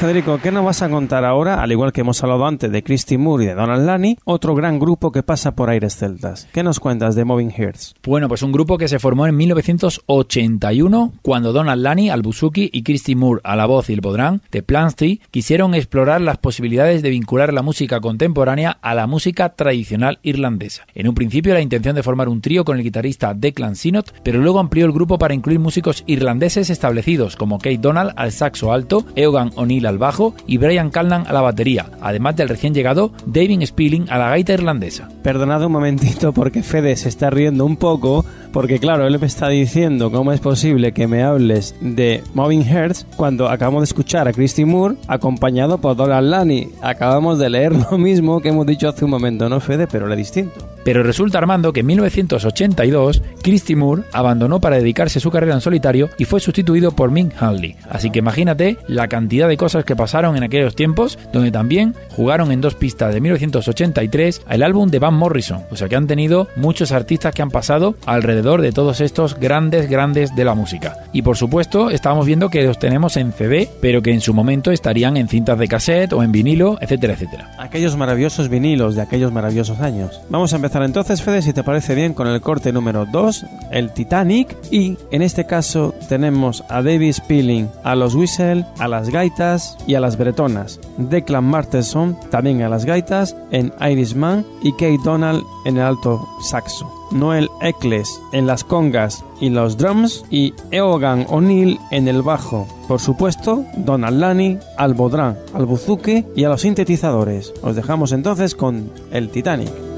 Federico, 0.00 0.38
¿qué 0.42 0.50
nos 0.50 0.64
vas 0.64 0.80
a 0.80 0.88
contar 0.88 1.26
ahora? 1.26 1.62
Al 1.62 1.72
igual 1.72 1.92
que 1.92 2.00
hemos 2.00 2.22
hablado 2.22 2.46
antes 2.46 2.72
de 2.72 2.82
Christy 2.82 3.18
Moore 3.18 3.44
y 3.44 3.46
de 3.48 3.54
Donald 3.54 3.84
Lani, 3.84 4.16
otro 4.24 4.54
gran 4.54 4.78
grupo 4.78 5.12
que 5.12 5.22
pasa 5.22 5.54
por 5.54 5.68
aires 5.68 5.94
celtas. 5.94 6.48
¿Qué 6.54 6.62
nos 6.62 6.80
cuentas 6.80 7.16
de 7.16 7.26
Moving 7.26 7.50
Hearts? 7.50 7.94
Bueno, 8.02 8.26
pues 8.26 8.42
un 8.42 8.50
grupo 8.50 8.78
que 8.78 8.88
se 8.88 8.98
formó 8.98 9.26
en 9.26 9.36
1981 9.36 11.12
cuando 11.20 11.52
Donald 11.52 11.82
Lani 11.82 12.08
al 12.08 12.22
buzuki 12.22 12.70
y 12.72 12.82
Christy 12.82 13.14
Moore 13.14 13.42
a 13.44 13.56
la 13.56 13.66
voz 13.66 13.90
y 13.90 13.92
el 13.92 14.00
bodrán 14.00 14.40
de 14.50 14.62
Planty 14.62 15.20
quisieron 15.30 15.74
explorar 15.74 16.22
las 16.22 16.38
posibilidades 16.38 17.02
de 17.02 17.10
vincular 17.10 17.52
la 17.52 17.60
música 17.60 18.00
contemporánea 18.00 18.78
a 18.80 18.94
la 18.94 19.06
música 19.06 19.50
tradicional 19.50 20.18
irlandesa. 20.22 20.86
En 20.94 21.08
un 21.08 21.14
principio 21.14 21.52
la 21.52 21.60
intención 21.60 21.94
de 21.94 22.02
formar 22.02 22.30
un 22.30 22.40
trío 22.40 22.64
con 22.64 22.78
el 22.78 22.84
guitarrista 22.84 23.34
Declan 23.34 23.76
Sinot, 23.76 24.14
pero 24.22 24.40
luego 24.40 24.60
amplió 24.60 24.86
el 24.86 24.92
grupo 24.92 25.18
para 25.18 25.34
incluir 25.34 25.58
músicos 25.58 26.04
irlandeses 26.06 26.70
establecidos 26.70 27.36
como 27.36 27.58
Kate 27.58 27.76
Donald 27.76 28.14
al 28.16 28.32
saxo 28.32 28.72
alto, 28.72 29.04
Eogan 29.14 29.50
O'Neill 29.56 29.89
al 29.90 29.98
bajo 29.98 30.34
y 30.46 30.56
Brian 30.56 30.90
Callan 30.90 31.26
a 31.26 31.32
la 31.32 31.42
batería, 31.42 31.90
además 32.00 32.36
del 32.36 32.48
recién 32.48 32.72
llegado 32.72 33.12
David 33.26 33.66
Spilling 33.66 34.06
a 34.08 34.18
la 34.18 34.30
gaita 34.30 34.54
irlandesa. 34.54 35.08
Perdonad 35.22 35.64
un 35.64 35.72
momentito 35.72 36.32
porque 36.32 36.62
Fede 36.62 36.96
se 36.96 37.08
está 37.08 37.28
riendo 37.28 37.66
un 37.66 37.76
poco, 37.76 38.24
porque 38.52 38.78
claro, 38.78 39.06
él 39.06 39.18
me 39.18 39.26
está 39.26 39.48
diciendo 39.48 40.10
cómo 40.10 40.32
es 40.32 40.40
posible 40.40 40.92
que 40.92 41.06
me 41.06 41.22
hables 41.22 41.74
de 41.80 42.22
Moving 42.34 42.64
Hearts 42.64 43.06
cuando 43.16 43.48
acabamos 43.48 43.82
de 43.82 43.84
escuchar 43.84 44.28
a 44.28 44.32
Christy 44.32 44.64
Moore 44.64 44.96
acompañado 45.08 45.78
por 45.78 45.96
Donald 45.96 46.28
Lani. 46.28 46.68
Acabamos 46.80 47.38
de 47.38 47.50
leer 47.50 47.72
lo 47.90 47.98
mismo 47.98 48.40
que 48.40 48.48
hemos 48.48 48.66
dicho 48.66 48.88
hace 48.88 49.04
un 49.04 49.10
momento, 49.10 49.48
¿no, 49.48 49.60
Fede? 49.60 49.86
Pero 49.86 50.06
lo 50.06 50.16
distinto. 50.16 50.66
Pero 50.84 51.02
resulta, 51.02 51.38
Armando, 51.38 51.72
que 51.72 51.80
en 51.80 51.86
1982 51.86 53.22
Christy 53.42 53.76
Moore 53.76 54.02
abandonó 54.12 54.60
para 54.60 54.76
dedicarse 54.76 55.18
a 55.18 55.22
su 55.22 55.30
carrera 55.30 55.54
en 55.54 55.60
solitario 55.60 56.08
y 56.16 56.24
fue 56.24 56.40
sustituido 56.40 56.92
por 56.92 57.10
Ming 57.10 57.32
Hanley. 57.38 57.76
Así 57.88 58.10
que 58.10 58.20
imagínate 58.20 58.78
la 58.86 59.08
cantidad 59.08 59.48
de 59.48 59.56
cosas 59.56 59.79
que 59.84 59.96
pasaron 59.96 60.36
en 60.36 60.42
aquellos 60.42 60.74
tiempos, 60.74 61.18
donde 61.32 61.50
también 61.50 61.94
jugaron 62.16 62.52
en 62.52 62.60
dos 62.60 62.74
pistas 62.74 63.14
de 63.14 63.20
1983 63.20 64.42
el 64.48 64.62
álbum 64.62 64.90
de 64.90 64.98
Van 64.98 65.14
Morrison. 65.14 65.64
O 65.70 65.76
sea 65.76 65.88
que 65.88 65.96
han 65.96 66.06
tenido 66.06 66.48
muchos 66.56 66.92
artistas 66.92 67.34
que 67.34 67.42
han 67.42 67.50
pasado 67.50 67.94
alrededor 68.06 68.62
de 68.62 68.72
todos 68.72 69.00
estos 69.00 69.38
grandes, 69.38 69.88
grandes 69.88 70.34
de 70.34 70.44
la 70.44 70.54
música. 70.54 70.96
Y 71.12 71.22
por 71.22 71.36
supuesto, 71.36 71.90
estábamos 71.90 72.26
viendo 72.26 72.50
que 72.50 72.62
los 72.62 72.78
tenemos 72.78 73.16
en 73.16 73.32
CD, 73.32 73.68
pero 73.80 74.02
que 74.02 74.12
en 74.12 74.20
su 74.20 74.34
momento 74.34 74.70
estarían 74.70 75.16
en 75.16 75.28
cintas 75.28 75.58
de 75.58 75.68
cassette 75.68 76.12
o 76.12 76.22
en 76.22 76.32
vinilo, 76.32 76.78
etcétera, 76.80 77.14
etcétera. 77.14 77.50
Aquellos 77.58 77.96
maravillosos 77.96 78.48
vinilos 78.48 78.94
de 78.94 79.02
aquellos 79.02 79.32
maravillosos 79.32 79.80
años. 79.80 80.20
Vamos 80.28 80.52
a 80.52 80.56
empezar 80.56 80.82
entonces, 80.82 81.22
Fede, 81.22 81.42
si 81.42 81.52
te 81.52 81.64
parece 81.64 81.94
bien, 81.94 82.14
con 82.14 82.26
el 82.26 82.40
corte 82.40 82.72
número 82.72 83.06
2, 83.06 83.46
el 83.70 83.92
Titanic, 83.92 84.56
y 84.70 84.96
en 85.10 85.22
este 85.22 85.46
caso 85.46 85.94
tenemos 86.08 86.64
a 86.68 86.82
David 86.82 87.12
Spilling, 87.12 87.68
a 87.82 87.94
los 87.94 88.14
Whistle, 88.14 88.64
a 88.78 88.88
las 88.88 89.10
gaitas 89.10 89.69
y 89.86 89.94
a 89.94 90.00
las 90.00 90.16
bretonas, 90.16 90.80
Declan 90.98 91.44
Martenson 91.44 92.16
también 92.30 92.62
a 92.62 92.68
las 92.68 92.84
gaitas 92.84 93.36
en 93.50 93.72
Irishman 93.80 94.44
y 94.62 94.72
Kate 94.72 94.98
Donald 95.04 95.42
en 95.64 95.76
el 95.76 95.82
alto 95.82 96.26
saxo. 96.42 96.90
Noel 97.10 97.48
Eccles 97.60 98.20
en 98.32 98.46
las 98.46 98.62
congas 98.62 99.24
y 99.40 99.50
los 99.50 99.76
drums 99.76 100.24
y 100.30 100.54
Eogan 100.70 101.26
O'Neill 101.28 101.78
en 101.90 102.06
el 102.08 102.22
bajo. 102.22 102.68
Por 102.86 103.00
supuesto, 103.00 103.64
Donald 103.76 104.18
Lani 104.18 104.58
al 104.76 104.94
bodrán, 104.94 105.36
al 105.54 105.66
buzuque 105.66 106.26
y 106.36 106.44
a 106.44 106.48
los 106.48 106.62
sintetizadores. 106.62 107.52
Os 107.62 107.76
dejamos 107.76 108.12
entonces 108.12 108.54
con 108.54 108.90
el 109.10 109.30
Titanic. 109.30 109.89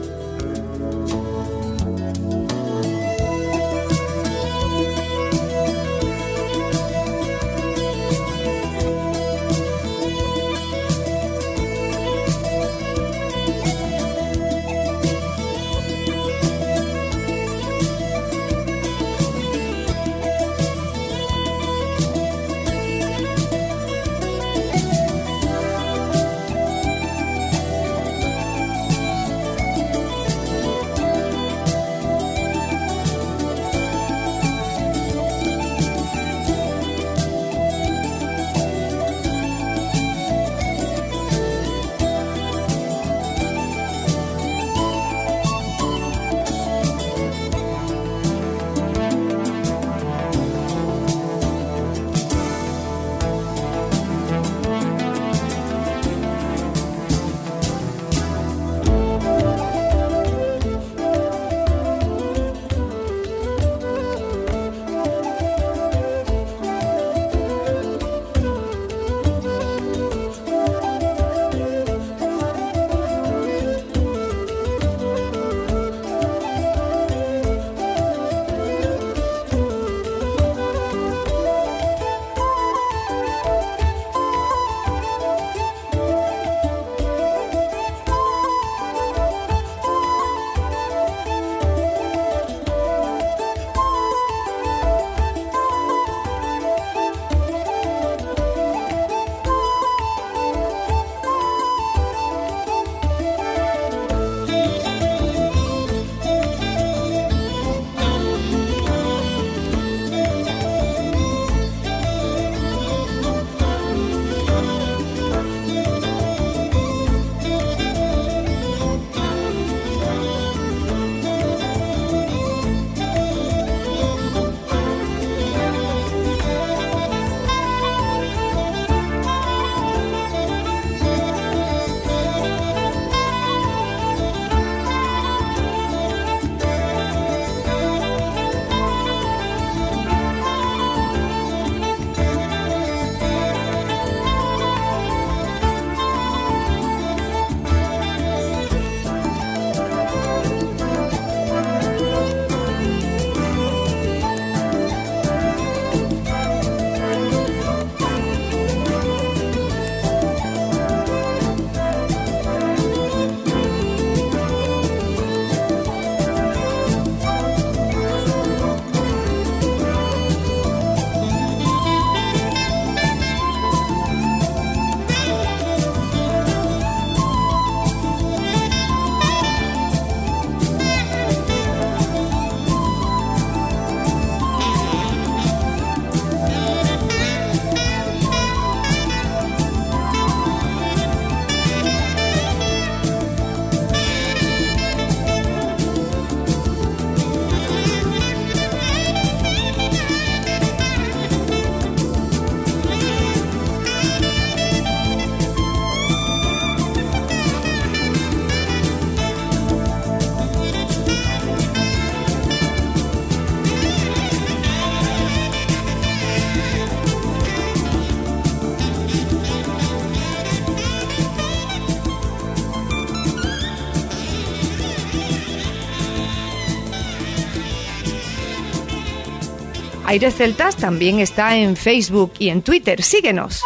Aires 230.12 230.34
Celtas 230.34 230.76
también 230.76 231.20
está 231.20 231.56
en 231.56 231.74
Facebook 231.74 232.34
y 232.38 232.50
en 232.50 232.60
Twitter. 232.60 233.02
Síguenos. 233.02 233.62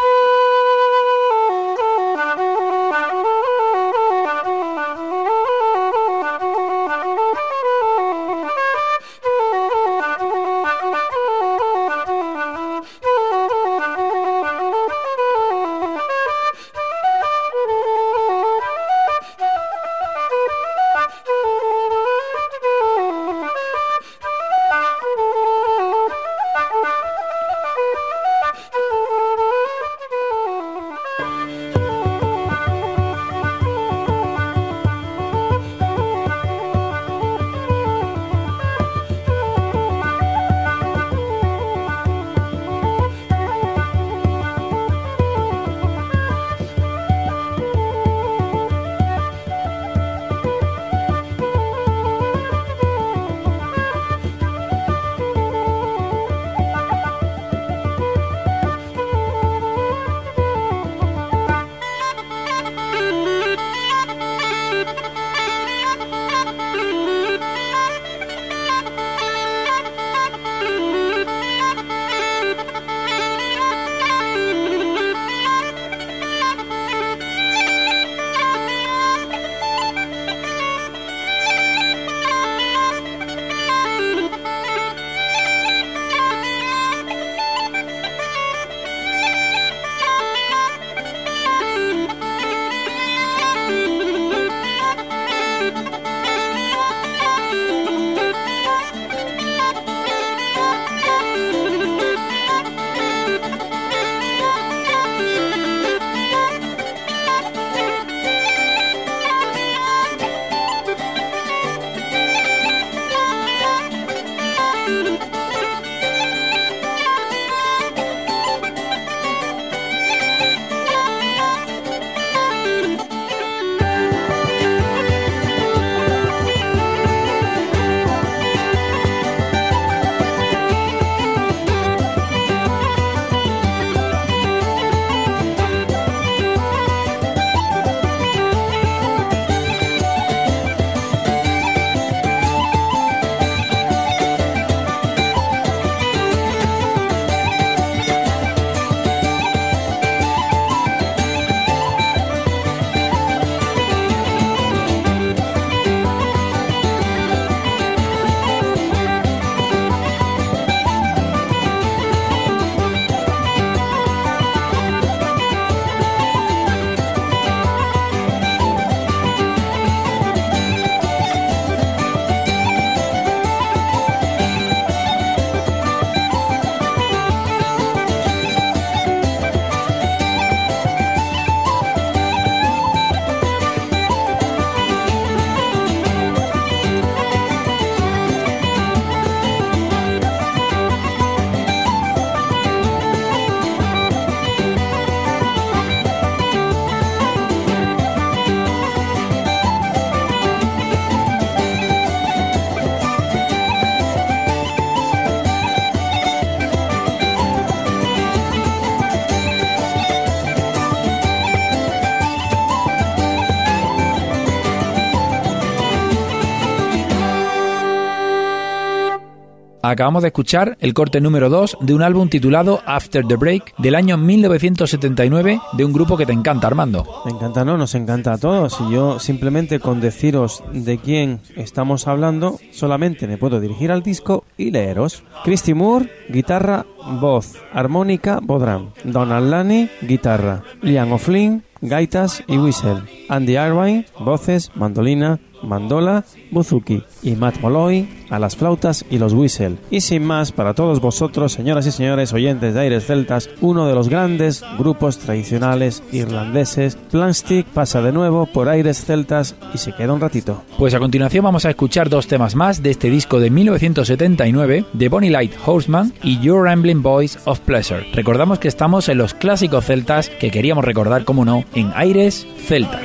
Acabamos 219.90 220.22
de 220.22 220.28
escuchar 220.28 220.76
el 220.80 220.94
corte 220.94 221.20
número 221.20 221.48
2 221.48 221.78
de 221.80 221.94
un 221.94 222.02
álbum 222.02 222.28
titulado 222.28 222.82
After 222.86 223.24
the 223.24 223.36
Break 223.36 223.76
del 223.78 223.94
año 223.94 224.16
1979 224.16 225.60
de 225.74 225.84
un 225.84 225.92
grupo 225.92 226.16
que 226.16 226.26
te 226.26 226.32
encanta, 226.32 226.66
Armando. 226.66 227.06
Me 227.24 227.30
encanta, 227.30 227.64
no, 227.64 227.76
nos 227.76 227.94
encanta 227.94 228.32
a 228.32 228.38
todos. 228.38 228.78
Y 228.80 228.92
yo 228.92 229.20
simplemente 229.20 229.78
con 229.78 230.00
deciros 230.00 230.64
de 230.72 230.98
quién 230.98 231.40
estamos 231.54 232.08
hablando, 232.08 232.58
solamente 232.72 233.28
me 233.28 233.38
puedo 233.38 233.60
dirigir 233.60 233.92
al 233.92 234.02
disco 234.02 234.42
y 234.56 234.72
leeros. 234.72 235.22
Christy 235.44 235.72
Moore, 235.72 236.10
guitarra, 236.30 236.84
voz, 237.20 237.54
armónica, 237.72 238.40
bodram. 238.42 238.90
Donald 239.04 239.48
Lani, 239.48 239.88
guitarra. 240.02 240.64
Liam 240.82 241.12
O'Flynn, 241.12 241.62
gaitas 241.80 242.42
y 242.48 242.58
whistle. 242.58 243.02
Andy 243.28 243.56
Irvine, 243.56 244.06
voces, 244.18 244.72
mandolina, 244.74 245.38
mandola, 245.66 246.24
buzuki 246.50 247.02
y 247.22 247.32
Matt 247.32 247.60
Molloy 247.60 248.08
a 248.30 248.38
las 248.38 248.56
flautas 248.56 249.04
y 249.10 249.18
los 249.18 249.32
whistle. 249.32 249.76
Y 249.90 250.00
sin 250.00 250.24
más, 250.24 250.52
para 250.52 250.74
todos 250.74 251.00
vosotros, 251.00 251.52
señoras 251.52 251.86
y 251.86 251.92
señores 251.92 252.32
oyentes 252.32 252.74
de 252.74 252.80
Aires 252.80 253.06
Celtas, 253.06 253.50
uno 253.60 253.86
de 253.86 253.94
los 253.94 254.08
grandes 254.08 254.64
grupos 254.78 255.18
tradicionales 255.18 256.02
irlandeses, 256.12 256.96
Planstick, 257.10 257.66
pasa 257.66 258.02
de 258.02 258.12
nuevo 258.12 258.46
por 258.46 258.68
Aires 258.68 259.04
Celtas 259.04 259.54
y 259.74 259.78
se 259.78 259.92
queda 259.92 260.12
un 260.12 260.20
ratito. 260.20 260.62
Pues 260.78 260.94
a 260.94 260.98
continuación 260.98 261.44
vamos 261.44 261.64
a 261.64 261.70
escuchar 261.70 262.08
dos 262.08 262.26
temas 262.26 262.54
más 262.54 262.82
de 262.82 262.90
este 262.90 263.10
disco 263.10 263.40
de 263.40 263.50
1979 263.50 264.84
de 264.92 265.08
Bonnie 265.08 265.30
Light 265.30 265.52
Horseman 265.64 266.12
y 266.22 266.38
Your 266.40 266.64
Rambling 266.64 267.02
Boys 267.02 267.38
of 267.44 267.60
Pleasure. 267.60 268.06
Recordamos 268.12 268.58
que 268.58 268.68
estamos 268.68 269.08
en 269.08 269.18
los 269.18 269.34
clásicos 269.34 269.84
celtas 269.84 270.30
que 270.30 270.50
queríamos 270.50 270.84
recordar, 270.84 271.24
como 271.24 271.44
no, 271.44 271.64
en 271.74 271.92
Aires 271.94 272.46
Celtas. 272.66 273.02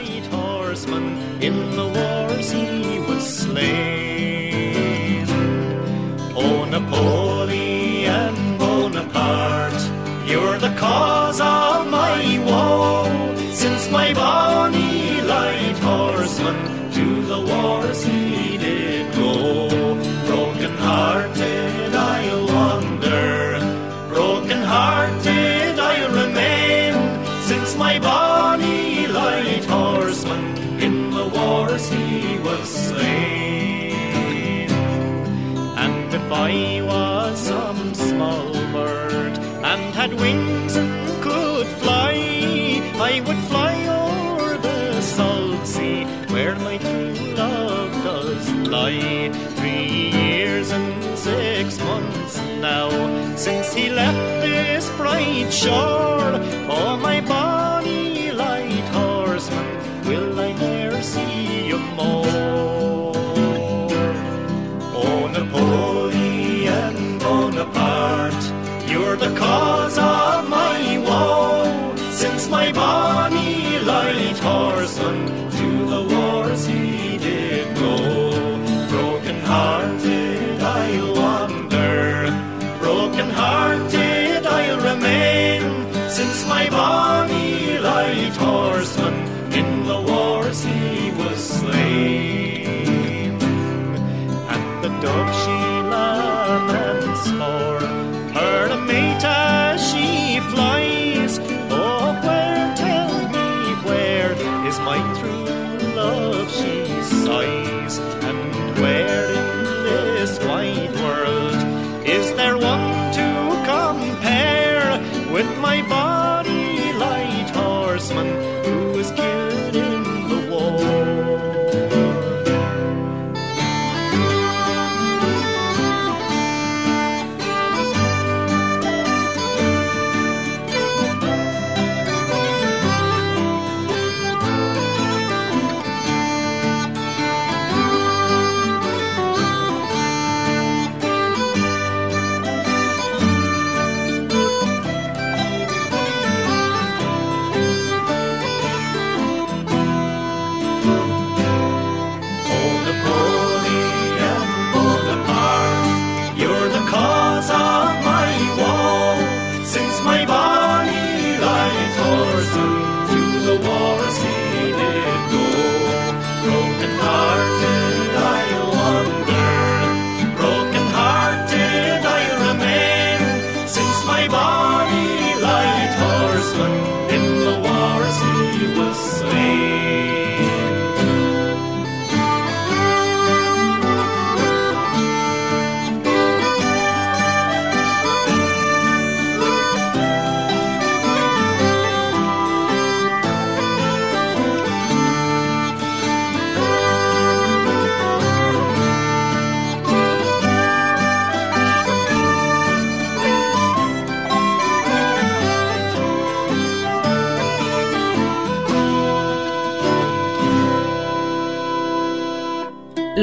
Napoleon 6.72 8.58
Bonaparte, 8.58 9.84
you're 10.26 10.58
the 10.58 10.74
cause 10.78 11.42
of 11.42 11.86
my 11.88 12.40
woe. 12.48 13.52
Since 13.52 13.92
my 13.92 14.14
bonny 14.14 15.20
light 15.20 15.78
horseman 15.80 16.92
to 16.94 17.26
the 17.26 17.42
wars 17.42 18.06
he 18.06 18.58
did 18.58 19.14
go, 19.14 19.68
broken 20.26 20.72
hearted 20.78 21.51
had 40.02 40.20
wings 40.20 40.76
and 40.78 41.22
could 41.22 41.68
fly, 41.82 42.14
I 43.12 43.22
would 43.28 43.42
fly 43.52 43.74
o'er 44.00 44.58
the 44.58 45.00
salt 45.00 45.68
sea 45.68 46.06
where 46.34 46.56
my 46.56 46.78
true 46.80 47.14
love 47.36 47.92
does 48.04 48.52
lie. 48.76 49.30
Three 49.58 50.10
years 50.10 50.72
and 50.72 51.16
six 51.16 51.78
months 51.80 52.34
now 52.60 52.90
since 53.36 53.74
he 53.76 53.90
left 53.92 54.24
this 54.42 54.90
bright 54.98 55.54
shore. 55.54 56.01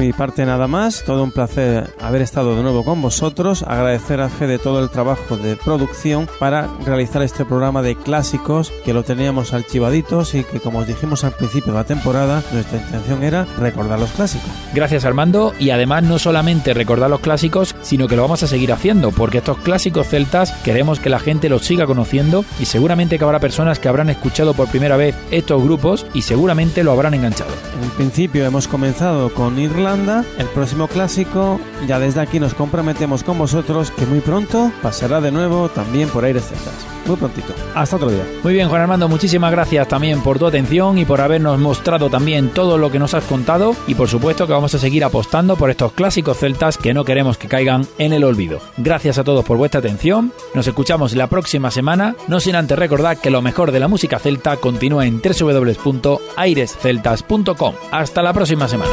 mi 0.03 0.13
parte 0.13 0.45
nada 0.45 0.67
más, 0.67 1.05
todo 1.05 1.23
un 1.23 1.31
placer 1.31 1.89
haber 2.01 2.23
estado 2.23 2.57
de 2.57 2.63
nuevo 2.63 2.85
con 2.85 3.01
vosotros, 3.01 3.63
agradecer 3.63 4.21
a 4.21 4.29
Fede 4.29 4.59
todo 4.59 4.83
el 4.83 4.91
trabajo 4.91 5.37
de 5.37 5.55
producción 5.55 6.29
para 6.41 6.69
realizar 6.85 7.23
este 7.23 7.45
programa 7.45 7.83
de 7.83 7.95
clásicos 7.95 8.73
que 8.85 8.93
lo 8.93 9.05
teníamos 9.05 9.53
archivaditos 9.53 10.35
y 10.35 10.43
que 10.43 10.59
como 10.59 10.81
os 10.81 10.89
dijimos 10.89 11.23
al 11.23 11.33
principio 11.33 11.73
de 11.73 11.79
la 11.79 11.85
temporada, 11.85 12.43
nuestra 12.53 12.79
intención 12.79 13.23
era 13.23 13.47
recordar 13.61 14.01
los 14.01 14.11
clásicos. 14.11 14.51
Gracias 14.75 15.05
Armando 15.05 15.55
y 15.61 15.71
además 15.71 16.03
no 16.03 16.19
solamente 16.19 16.75
recordar 16.75 17.09
los 17.09 17.21
clásicos, 17.21 17.77
sino 17.83 18.09
que 18.09 18.17
lo 18.17 18.23
vamos 18.23 18.43
a 18.43 18.49
seguir 18.49 18.73
haciendo 18.73 19.13
porque 19.13 19.39
estos 19.39 19.59
clásicos 19.59 20.09
celtas 20.09 20.51
queremos 20.65 20.99
que 20.99 21.11
la 21.11 21.21
gente 21.21 21.49
los 21.49 21.65
siga 21.65 21.87
conociendo 21.87 22.45
y 22.59 22.65
seguramente 22.65 23.19
que 23.19 23.25
habrá 23.25 23.39
personas 23.39 23.79
que 23.79 23.89
habrán 23.89 24.11
escuchado 24.11 24.53
por 24.53 24.67
primera 24.67 24.97
vez 24.97 25.15
estos 25.31 25.63
grupos 25.63 26.07
y 26.13 26.23
seguramente 26.23 26.83
lo 26.83 26.91
habrán 26.91 27.15
enganchado. 27.15 27.53
En 27.81 27.91
principio 27.91 28.45
hemos 28.45 28.67
comenzado 28.67 29.33
con 29.33 29.61
Irlanda, 29.61 29.92
el 29.93 30.47
próximo 30.55 30.89
clásico, 30.89 31.61
ya 31.87 31.99
desde 31.99 32.21
aquí 32.21 32.41
nos 32.41 32.55
comprometemos 32.55 33.23
con 33.23 33.37
vosotros 33.37 33.91
que 33.91 34.07
muy 34.07 34.21
pronto 34.21 34.73
pasará 34.81 35.21
de 35.21 35.31
nuevo 35.31 35.69
también 35.69 36.09
por 36.09 36.25
Aires 36.25 36.49
Celtas. 36.49 36.73
Muy 37.05 37.17
prontito. 37.17 37.53
Hasta 37.75 37.97
otro 37.97 38.11
día. 38.11 38.25
Muy 38.43 38.55
bien, 38.55 38.71
Juan 38.71 38.81
Armando, 38.81 39.07
muchísimas 39.07 39.51
gracias 39.51 39.87
también 39.89 40.23
por 40.23 40.39
tu 40.39 40.47
atención 40.47 40.97
y 40.97 41.05
por 41.05 41.21
habernos 41.21 41.59
mostrado 41.59 42.09
también 42.09 42.49
todo 42.51 42.79
lo 42.79 42.91
que 42.91 42.99
nos 42.99 43.13
has 43.13 43.25
contado 43.25 43.77
y 43.87 43.95
por 43.95 44.09
supuesto 44.09 44.47
que 44.47 44.55
vamos 44.55 44.75
a 44.75 44.79
seguir 44.79 45.05
apostando 45.05 45.57
por 45.57 45.69
estos 45.69 45.93
clásicos 45.93 46.39
celtas 46.39 46.79
que 46.79 46.95
no 46.95 47.05
queremos 47.05 47.37
que 47.37 47.49
caigan 47.49 47.87
en 47.99 48.15
el 48.15 48.25
olvido. 48.25 48.61
Gracias 48.79 49.19
a 49.19 49.25
todos 49.25 49.45
por 49.45 49.59
vuestra 49.59 49.81
atención. 49.81 50.33
Nos 50.55 50.67
escuchamos 50.67 51.15
la 51.15 51.27
próxima 51.27 51.71
semana, 51.71 52.17
no 52.29 52.41
sin 52.41 52.57
antes 52.57 52.79
recordar 52.79 53.19
que 53.19 53.31
lo 53.31 53.43
mejor 53.43 53.73
de 53.73 53.81
la 53.81 53.89
música 53.89 54.19
celta 54.19 54.57
continúa 54.57 55.07
en 55.07 55.21
www.airesceltas.com. 55.21 57.75
Hasta 57.91 58.23
la 58.23 58.33
próxima 58.33 58.69
semana. 58.69 58.93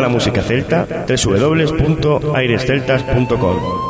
¿Te 0.00 0.06
gusta 0.06 0.08
la 0.08 0.08
música 0.08 0.40
celta? 0.42 0.86
www.airesceltas.com 1.06 3.89